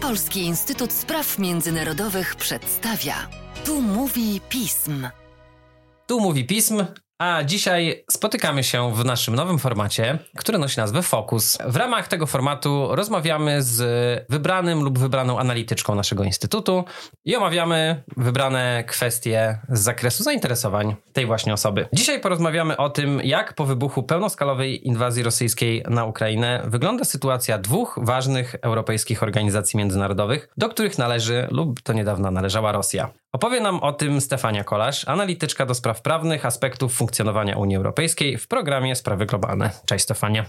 [0.00, 3.14] Polski Instytut Spraw Międzynarodowych przedstawia.
[3.64, 5.08] Tu mówi pism.
[6.06, 6.84] Tu mówi pism.
[7.18, 11.58] A dzisiaj spotykamy się w naszym nowym formacie, który nosi nazwę Fokus.
[11.66, 13.80] W ramach tego formatu rozmawiamy z
[14.30, 16.84] wybranym lub wybraną analityczką naszego instytutu
[17.24, 21.88] i omawiamy wybrane kwestie z zakresu zainteresowań tej właśnie osoby.
[21.92, 27.98] Dzisiaj porozmawiamy o tym, jak po wybuchu pełnoskalowej inwazji rosyjskiej na Ukrainę wygląda sytuacja dwóch
[28.02, 33.10] ważnych europejskich organizacji międzynarodowych, do których należy lub to niedawno należała Rosja.
[33.34, 38.48] Opowie nam o tym Stefania Kolasz, analityczka do spraw prawnych aspektów funkcjonowania Unii Europejskiej w
[38.48, 39.70] programie Sprawy Globalne.
[39.86, 40.44] Cześć Stefania.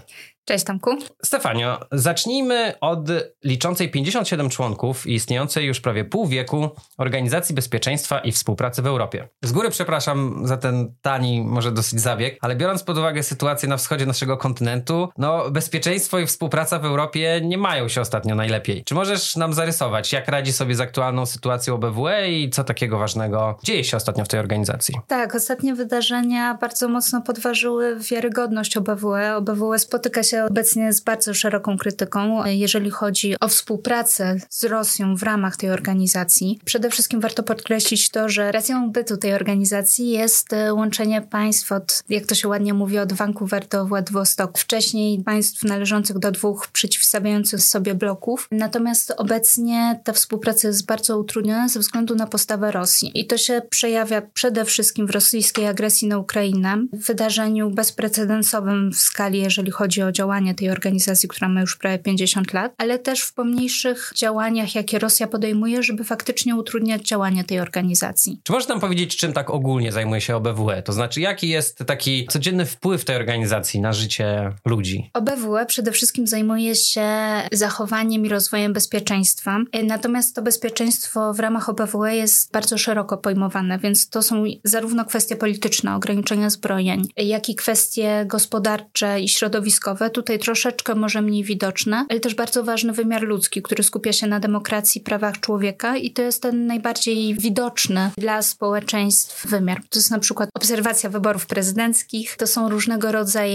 [0.46, 0.90] Cześć Tomku.
[1.24, 3.08] Stefanio, zacznijmy od
[3.44, 9.28] liczącej 57 członków i istniejącej już prawie pół wieku Organizacji Bezpieczeństwa i Współpracy w Europie.
[9.44, 13.76] Z góry przepraszam za ten tani, może dosyć zabieg, ale biorąc pod uwagę sytuację na
[13.76, 18.84] wschodzie naszego kontynentu, no bezpieczeństwo i współpraca w Europie nie mają się ostatnio najlepiej.
[18.84, 23.58] Czy możesz nam zarysować, jak radzi sobie z aktualną sytuacją OBWE i co takiego ważnego
[23.64, 24.94] dzieje się ostatnio w tej organizacji?
[25.06, 29.36] Tak, ostatnie wydarzenia bardzo mocno podważyły wiarygodność OBWE.
[29.36, 35.22] OBWE spotyka się obecnie z bardzo szeroką krytyką, jeżeli chodzi o współpracę z Rosją w
[35.22, 36.60] ramach tej organizacji.
[36.64, 42.02] Przede wszystkim warto podkreślić to, że racją bytu tej organizacji jest e, łączenie państw od,
[42.08, 44.60] jak to się ładnie mówi, od Vancouver do Władywostoku.
[44.60, 48.48] Wcześniej państw należących do dwóch przeciwstawiających sobie bloków.
[48.50, 53.10] Natomiast obecnie ta współpraca jest bardzo utrudniona ze względu na postawę Rosji.
[53.14, 59.40] I to się przejawia przede wszystkim w rosyjskiej agresji na Ukrainę, wydarzeniu bezprecedensowym w skali,
[59.40, 63.34] jeżeli chodzi o działanie tej organizacji, która ma już prawie 50 lat, ale też w
[63.34, 68.40] pomniejszych działaniach, jakie Rosja podejmuje, żeby faktycznie utrudniać działanie tej organizacji.
[68.42, 70.82] Czy możesz nam powiedzieć, czym tak ogólnie zajmuje się OBWE?
[70.82, 75.10] To znaczy, jaki jest taki codzienny wpływ tej organizacji na życie ludzi?
[75.12, 77.08] OBWE przede wszystkim zajmuje się
[77.52, 84.08] zachowaniem i rozwojem bezpieczeństwa, natomiast to bezpieczeństwo w ramach OBWE jest bardzo szeroko pojmowane, więc
[84.08, 90.10] to są zarówno kwestie polityczne, ograniczenia zbrojeń, jak i kwestie gospodarcze i środowiskowe.
[90.16, 94.40] Tutaj troszeczkę może mniej widoczne, ale też bardzo ważny wymiar ludzki, który skupia się na
[94.40, 99.80] demokracji, prawach człowieka i to jest ten najbardziej widoczny dla społeczeństw wymiar.
[99.90, 103.46] To jest na przykład obserwacja wyborów prezydenckich, to są różnego rodzaju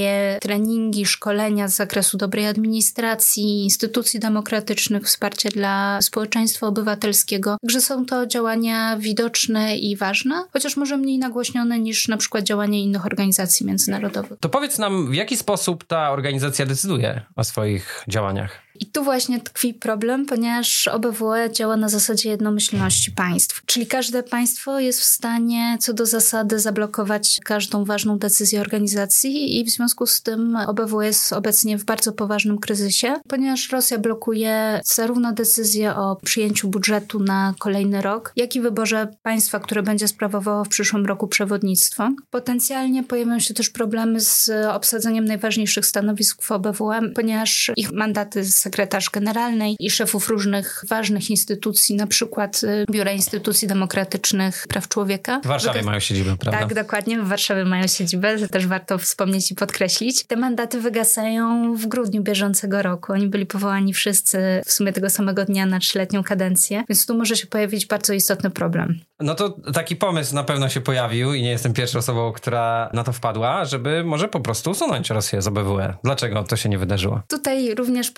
[0.41, 7.57] treningi, szkolenia z zakresu dobrej administracji, instytucji demokratycznych, wsparcie dla społeczeństwa obywatelskiego.
[7.61, 12.83] Także są to działania widoczne i ważne, chociaż może mniej nagłośnione niż na przykład działanie
[12.83, 14.39] innych organizacji międzynarodowych.
[14.39, 18.59] To powiedz nam, w jaki sposób ta organizacja decyduje o swoich działaniach?
[18.79, 23.65] I tu właśnie tkwi problem, ponieważ OBWE działa na zasadzie jednomyślności państw.
[23.65, 29.65] Czyli każde państwo jest w stanie co do zasady zablokować każdą ważną decyzję organizacji i
[29.65, 35.33] w związku z tym OBWE jest obecnie w bardzo poważnym kryzysie, ponieważ Rosja blokuje zarówno
[35.33, 40.69] decyzję o przyjęciu budżetu na kolejny rok, jak i wyborze państwa, które będzie sprawowało w
[40.69, 42.09] przyszłym roku przewodnictwo.
[42.29, 48.67] Potencjalnie pojawią się też problemy z obsadzeniem najważniejszych stanowisk w OBWE, ponieważ ich mandaty z
[48.71, 55.39] sekretarz generalnej i szefów różnych ważnych instytucji, na przykład y, Biura Instytucji Demokratycznych Praw Człowieka.
[55.43, 56.59] W Warszawie mają siedzibę, prawda?
[56.59, 60.23] Tak, dokładnie, w Warszawie mają siedzibę, to też warto wspomnieć i podkreślić.
[60.23, 63.13] Te mandaty wygasają w grudniu bieżącego roku.
[63.13, 67.35] Oni byli powołani wszyscy w sumie tego samego dnia na trzyletnią kadencję, więc tu może
[67.35, 68.99] się pojawić bardzo istotny problem.
[69.19, 73.03] No to taki pomysł na pewno się pojawił i nie jestem pierwszą osobą, która na
[73.03, 75.93] to wpadła, żeby może po prostu usunąć Rosję z OBWE.
[76.03, 77.21] Dlaczego to się nie wydarzyło?
[77.27, 78.11] Tutaj również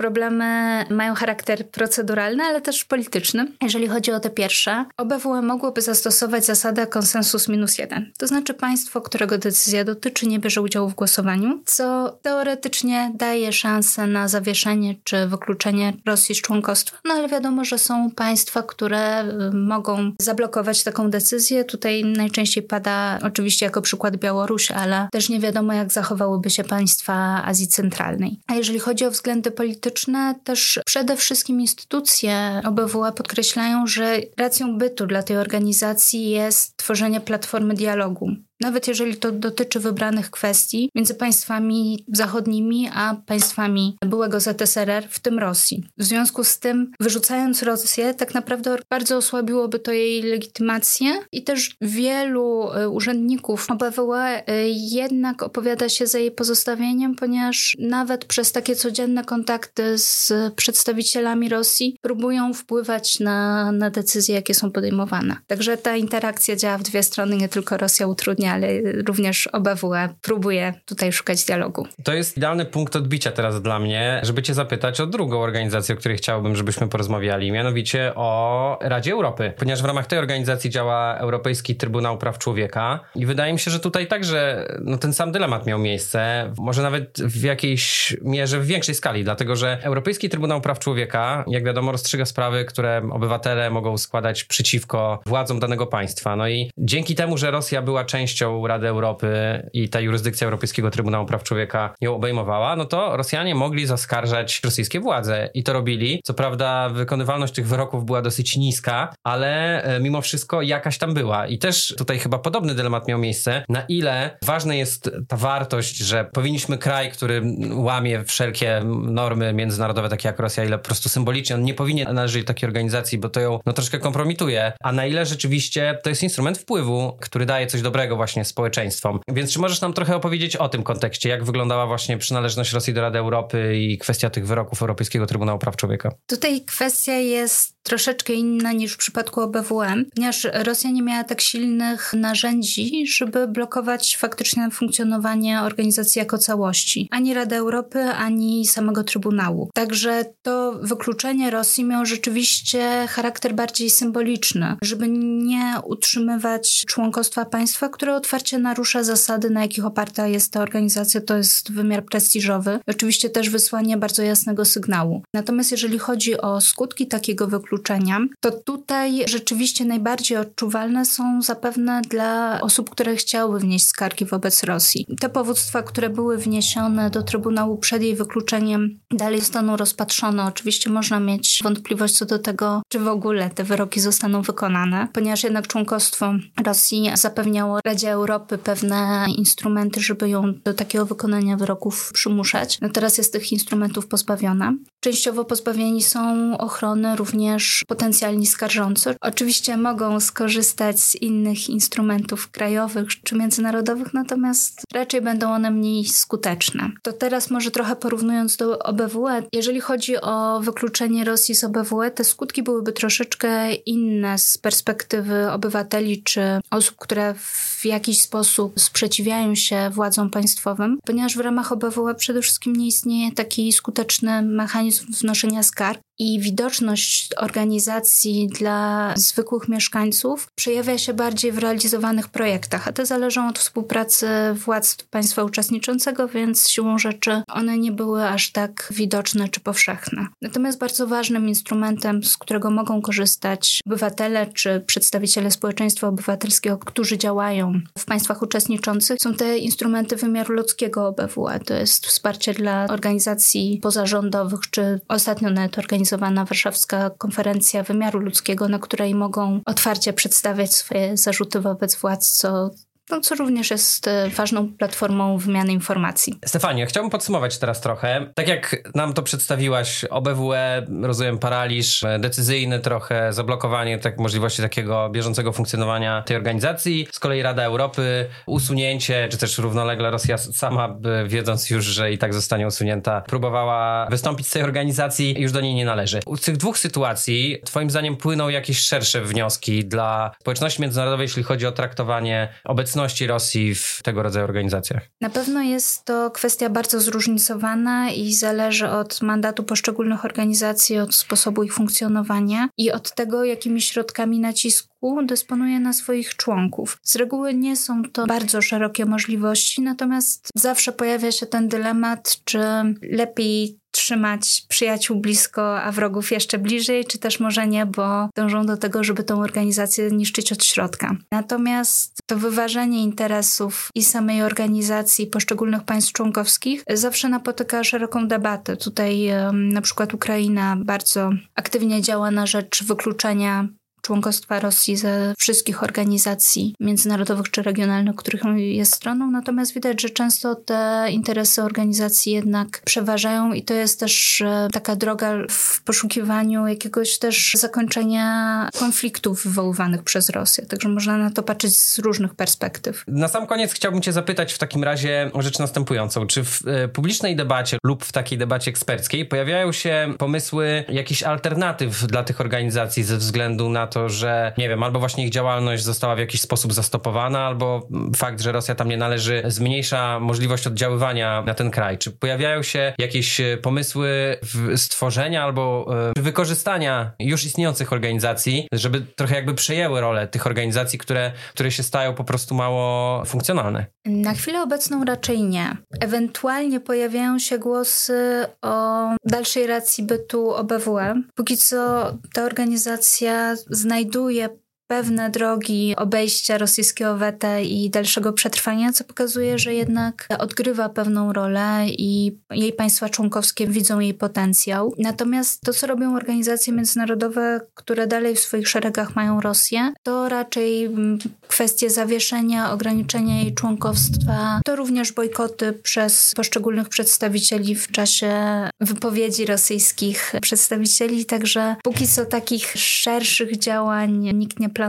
[0.90, 3.48] mają charakter proceduralny, ale też polityczny.
[3.62, 8.12] Jeżeli chodzi o te pierwsze, OBWE mogłoby zastosować zasadę konsensus minus jeden.
[8.18, 14.08] To znaczy państwo, którego decyzja dotyczy, nie bierze udziału w głosowaniu, co teoretycznie daje szansę
[14.08, 16.98] na zawieszenie czy wykluczenie Rosji z członkostwa.
[17.06, 21.64] No ale wiadomo, że są państwa, które y, mogą zablokować taką decyzję.
[21.66, 27.44] Tutaj najczęściej pada oczywiście jako przykład Białoruś, ale też nie wiadomo, jak zachowałyby się państwa
[27.46, 28.40] Azji Centralnej.
[28.48, 35.08] A jeżeli chodzi o względy polityczne, też przede wszystkim instytucje OBWE podkreślają, że racją bytu
[35.08, 42.06] dla tej organizacji jest tworzenie platformy dialogu nawet jeżeli to dotyczy wybranych kwestii między państwami
[42.14, 45.84] zachodnimi a państwami byłego ZSRR, w tym Rosji.
[45.98, 51.76] W związku z tym, wyrzucając Rosję, tak naprawdę bardzo osłabiłoby to jej legitymację i też
[51.82, 58.76] wielu e, urzędników OBWE e, jednak opowiada się za jej pozostawieniem, ponieważ nawet przez takie
[58.76, 65.38] codzienne kontakty z przedstawicielami Rosji próbują wpływać na, na decyzje, jakie są podejmowane.
[65.48, 68.68] Także ta interakcja działa w dwie strony, nie tylko Rosja utrudnia ale
[69.08, 71.88] również OBWE próbuje tutaj szukać dialogu.
[72.04, 75.98] To jest idealny punkt odbicia teraz dla mnie, żeby cię zapytać o drugą organizację, o
[75.98, 81.76] której chciałbym, żebyśmy porozmawiali, mianowicie o Radzie Europy, ponieważ w ramach tej organizacji działa Europejski
[81.76, 85.80] Trybunał Praw Człowieka i wydaje mi się, że tutaj także no, ten sam dylemat miał
[85.80, 91.46] miejsce, może nawet w jakiejś mierze w większej skali, dlatego że Europejski Trybunał Praw Człowieka,
[91.48, 96.36] jak wiadomo, rozstrzyga sprawy, które obywatele mogą składać przeciwko władzom danego państwa.
[96.36, 99.30] No i dzięki temu, że Rosja była częścią Rady Europy
[99.74, 105.00] i ta jurysdykcja Europejskiego Trybunału Praw Człowieka ją obejmowała, no to Rosjanie mogli zaskarżać rosyjskie
[105.00, 106.22] władze i to robili.
[106.24, 111.48] Co prawda wykonywalność tych wyroków była dosyć niska, ale e, mimo wszystko jakaś tam była.
[111.48, 116.26] I też tutaj chyba podobny dylemat miał miejsce, na ile ważna jest ta wartość, że
[116.34, 117.42] powinniśmy kraj, który
[117.74, 122.44] łamie wszelkie normy międzynarodowe, takie jak Rosja, ile po prostu symbolicznie on nie powinien należeć
[122.44, 126.24] do takiej organizacji, bo to ją no, troszkę kompromituje, a na ile rzeczywiście to jest
[126.24, 129.20] instrument wpływu, który daje coś dobrego właśnie społeczeństwom.
[129.28, 133.02] Więc czy możesz nam trochę opowiedzieć o tym kontekście, jak wyglądała właśnie przynależność Rosji do
[133.02, 136.12] Rady Europy i kwestia tych wyroków Europejskiego Trybunału Praw Człowieka?
[136.28, 142.14] Tutaj kwestia jest troszeczkę inna niż w przypadku OBWM, ponieważ Rosja nie miała tak silnych
[142.14, 147.08] narzędzi, żeby blokować faktycznie funkcjonowanie organizacji jako całości.
[147.12, 149.70] Ani Rady Europy, ani samego Trybunału.
[149.74, 158.13] Także to wykluczenie Rosji miało rzeczywiście charakter bardziej symboliczny, żeby nie utrzymywać członkostwa państwa, które
[158.16, 162.80] otwarcie narusza zasady, na jakich oparta jest ta organizacja, to jest wymiar prestiżowy.
[162.88, 165.24] Oczywiście też wysłanie bardzo jasnego sygnału.
[165.34, 172.60] Natomiast jeżeli chodzi o skutki takiego wykluczenia, to tutaj rzeczywiście najbardziej odczuwalne są zapewne dla
[172.62, 175.06] osób, które chciały wnieść skargi wobec Rosji.
[175.20, 180.46] Te powództwa, które były wniesione do Trybunału przed jej wykluczeniem, dalej zostaną rozpatrzone.
[180.46, 185.44] Oczywiście można mieć wątpliwość co do tego, czy w ogóle te wyroki zostaną wykonane, ponieważ
[185.44, 186.34] jednak członkostwo
[186.66, 192.82] Rosji zapewniało Radzie Europy pewne instrumenty, żeby ją do takiego wykonania wyroków przymuszać.
[192.82, 194.74] No teraz jest tych instrumentów pozbawiona.
[195.00, 199.16] Częściowo pozbawieni są ochrony również potencjalni skarżący.
[199.22, 206.92] Oczywiście mogą skorzystać z innych instrumentów krajowych czy międzynarodowych, natomiast raczej będą one mniej skuteczne.
[207.02, 212.24] To teraz może trochę porównując do OBWE, jeżeli chodzi o wykluczenie Rosji z OBWE, te
[212.24, 216.42] skutki byłyby troszeczkę inne z perspektywy obywateli czy
[216.72, 222.76] osób, które w jakiś sposób sprzeciwiają się władzom państwowym, ponieważ w ramach OBWE przede wszystkim
[222.76, 231.14] nie istnieje taki skuteczny mechanizm wnoszenia skarg i widoczność organizacji dla zwykłych mieszkańców przejawia się
[231.14, 237.42] bardziej w realizowanych projektach, a te zależą od współpracy władz państwa uczestniczącego, więc siłą rzeczy
[237.48, 240.28] one nie były aż tak widoczne czy powszechne.
[240.42, 247.74] Natomiast bardzo ważnym instrumentem, z którego mogą korzystać obywatele czy przedstawiciele społeczeństwa obywatelskiego, którzy działają
[247.98, 251.60] w państwach uczestniczących, są te instrumenty wymiaru ludzkiego OBWE.
[251.66, 255.78] To jest wsparcie dla organizacji pozarządowych, czy ostatnio nawet
[256.14, 262.70] organizowana warszawska konferencja wymiaru ludzkiego, na której mogą otwarcie przedstawiać swoje zarzuty wobec władz, co
[263.10, 266.40] no, co również jest e, ważną platformą wymiany informacji.
[266.46, 268.32] Stefanie, chciałbym podsumować teraz trochę.
[268.36, 275.10] Tak jak nam to przedstawiłaś, OBWE, rozumiem, paraliż e, decyzyjny trochę, zablokowanie tak, możliwości takiego
[275.10, 277.08] bieżącego funkcjonowania tej organizacji.
[277.12, 280.96] Z kolei Rada Europy, usunięcie, czy też równolegle Rosja sama,
[281.28, 285.62] wiedząc już, że i tak zostanie usunięta, próbowała wystąpić z tej organizacji i już do
[285.62, 286.20] niej nie należy.
[286.38, 291.68] Z tych dwóch sytuacji, twoim zdaniem, płyną jakieś szersze wnioski dla społeczności międzynarodowej, jeśli chodzi
[291.68, 295.04] o traktowanie obecności obecności Rosji w tego rodzaju organizacjach?
[295.22, 301.64] Na pewno jest to kwestia bardzo zróżnicowana i zależy od mandatu poszczególnych organizacji, od sposobu
[301.64, 306.98] ich funkcjonowania i od tego, jakimi środkami nacisku dysponuje na swoich członków.
[307.04, 312.60] Z reguły nie są to bardzo szerokie możliwości, natomiast zawsze pojawia się ten dylemat, czy
[313.02, 318.78] lepiej trzymać przyjaciół blisko, a wrogów jeszcze bliżej, czy też może nie, bo dążą do
[318.78, 321.16] tego, żeby tą organizację niszczyć od środka.
[321.32, 328.78] Natomiast to wyważenie interesów i samej organizacji poszczególnych państw członkowskich zawsze napotyka szeroką debatę.
[328.78, 333.68] Tutaj na przykład Ukraina bardzo aktywnie działa na rzecz wykluczenia
[334.04, 340.56] członkostwa Rosji ze wszystkich organizacji międzynarodowych czy regionalnych, których jest stroną, natomiast widać, że często
[340.56, 347.18] te interesy organizacji jednak przeważają i to jest też e, taka droga w poszukiwaniu jakiegoś
[347.18, 350.66] też zakończenia konfliktów wywoływanych przez Rosję.
[350.66, 353.04] Także można na to patrzeć z różnych perspektyw.
[353.08, 356.28] Na sam koniec chciałbym Cię zapytać w takim razie o rzecz następującą.
[356.28, 362.08] Czy w e, publicznej debacie lub w takiej debacie eksperckiej pojawiają się pomysły jakichś alternatyw
[362.08, 366.16] dla tych organizacji ze względu na to, że nie wiem, albo właśnie ich działalność została
[366.16, 371.54] w jakiś sposób zastopowana, albo fakt, że Rosja tam nie należy, zmniejsza możliwość oddziaływania na
[371.54, 371.98] ten kraj.
[371.98, 374.38] Czy pojawiają się jakieś e, pomysły
[374.76, 381.32] stworzenia albo y, wykorzystania już istniejących organizacji, żeby trochę jakby przejęły rolę tych organizacji, które,
[381.54, 383.86] które się stają po prostu mało funkcjonalne?
[384.06, 385.78] Na chwilę obecną raczej nie.
[386.00, 391.22] Ewentualnie pojawiają się głosy o dalszej racji bytu OBWE.
[391.36, 394.63] Póki co ta organizacja znajduje
[394.94, 401.86] pewne drogi obejścia rosyjskiego weta i dalszego przetrwania, co pokazuje, że jednak odgrywa pewną rolę
[401.88, 404.94] i jej państwa członkowskie widzą jej potencjał.
[404.98, 410.86] Natomiast to, co robią organizacje międzynarodowe, które dalej w swoich szeregach mają Rosję, to raczej
[410.86, 418.34] mm, kwestie zawieszenia, ograniczenia jej członkowstwa, to również bojkoty przez poszczególnych przedstawicieli w czasie
[418.82, 424.83] wypowiedzi rosyjskich przedstawicieli, także póki co takich szerszych działań nikt nie planuje.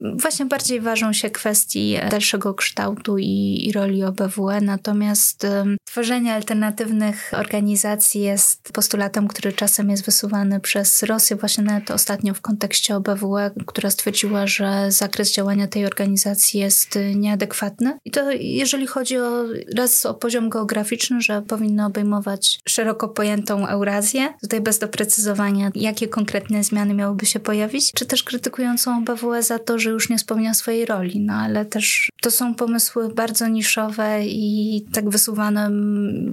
[0.00, 5.46] Właśnie bardziej ważą się kwestii dalszego kształtu i, i roli OBWE, natomiast
[5.84, 12.40] tworzenie alternatywnych organizacji jest postulatem, który czasem jest wysuwany przez Rosję, właśnie nawet ostatnio w
[12.40, 17.98] kontekście OBWE, która stwierdziła, że zakres działania tej organizacji jest nieadekwatny.
[18.04, 19.44] I to jeżeli chodzi o
[19.76, 26.64] raz o poziom geograficzny, że powinno obejmować szeroko pojętą Eurazję, tutaj bez doprecyzowania, jakie konkretne
[26.64, 30.86] zmiany miałyby się pojawić, czy też krytykującą OBWE za to, że już nie spełnia swojej
[30.86, 35.70] roli, no ale też to są pomysły bardzo niszowe i tak wysuwane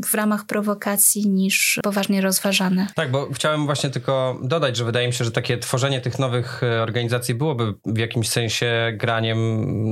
[0.06, 2.88] w ramach prowokacji niż poważnie rozważane.
[2.96, 6.64] Tak, bo chciałem właśnie tylko dodać, że wydaje mi się, że takie tworzenie tych nowych
[6.64, 9.38] e, organizacji byłoby w jakimś sensie graniem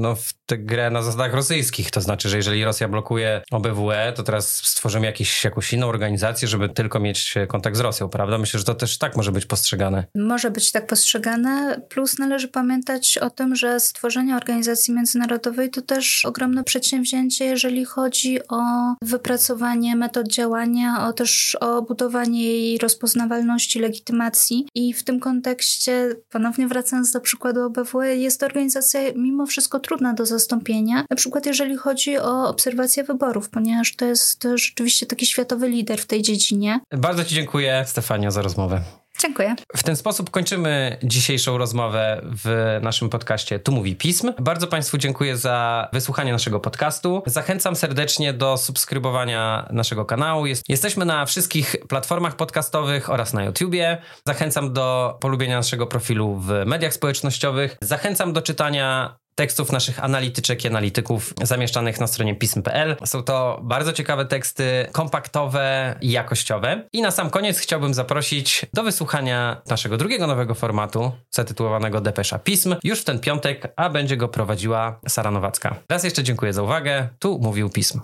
[0.02, 1.92] no, w tę grę na zasadach rosyjskich.
[1.92, 6.70] To znaczy, że jeżeli Rosja blokuje OBWE, to teraz stworzymy jakieś, jakąś inną organizację, żeby
[6.70, 8.38] tylko mieć kontakt z Rosją, prawda?
[8.38, 10.06] Myślę, że to też tak może być postrzegane.
[10.16, 16.26] Może być tak postrzegane, plus należy pamiętać o tym, że stworzenie organizacji międzynarodowej to też
[16.26, 18.62] ogromne przedsięwzięcie, jeżeli chodzi o
[19.02, 24.68] wypracowanie metod działania, o też o budowanie jej rozpoznawalności, legitymacji.
[24.76, 30.14] I w tym kontekście, ponownie wracając do przykładu OBWE, jest to organizacja mimo wszystko trudna
[30.14, 35.70] do zastąpienia, na przykład jeżeli chodzi o obserwację wyborów, ponieważ to jest rzeczywiście taki światowy
[35.70, 36.80] lider w tej dziedzinie.
[36.92, 38.82] Bardzo Ci dziękuję, Stefania, za rozmowę.
[39.24, 39.56] Dziękuję.
[39.78, 44.34] W ten sposób kończymy dzisiejszą rozmowę w naszym podcaście Tu Mówi Pism.
[44.40, 47.24] Bardzo Państwu dziękuję za wysłuchanie naszego podcastu.
[47.26, 50.46] Zachęcam serdecznie do subskrybowania naszego kanału.
[50.46, 53.98] Jest, jesteśmy na wszystkich platformach podcastowych oraz na YouTubie.
[54.28, 57.78] Zachęcam do polubienia naszego profilu w mediach społecznościowych.
[57.82, 62.96] Zachęcam do czytania tekstów naszych analityczek i analityków zamieszczanych na stronie pism.pl.
[63.06, 66.84] Są to bardzo ciekawe teksty, kompaktowe i jakościowe.
[66.94, 72.76] I na sam koniec chciałbym zaprosić do wysłuchania naszego drugiego nowego formatu, zatytułowanego Depesza Pism,
[72.84, 75.76] już w ten piątek, a będzie go prowadziła Sara Nowacka.
[75.90, 77.08] Raz jeszcze dziękuję za uwagę.
[77.20, 78.02] Tu mówił Pism.